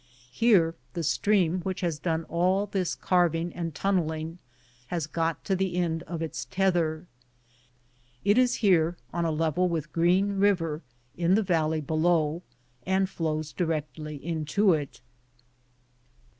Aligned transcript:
Here 0.31 0.73
the 0.93 1.03
stream 1.03 1.59
which 1.61 1.81
has 1.81 1.99
done 1.99 2.23
all 2.23 2.65
this 2.65 2.95
carving 2.95 3.53
and 3.53 3.75
tunneling 3.75 4.39
has 4.87 5.05
got 5.05 5.45
to 5.45 5.55
the 5.55 5.75
end 5.75 6.01
of 6.07 6.23
its 6.23 6.45
tether. 6.45 7.05
It 8.25 8.35
is 8.39 8.55
here 8.65 8.97
on 9.13 9.25
a 9.25 9.31
level 9.31 9.69
with 9.69 9.93
Green 9.93 10.39
River 10.39 10.81
in 11.15 11.35
the 11.35 11.43
valley 11.43 11.81
below 11.81 12.41
and 12.83 13.07
flows 13.07 13.53
directly 13.53 14.15
into 14.15 14.73
it. 14.73 15.01